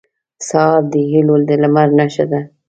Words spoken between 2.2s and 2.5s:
ده.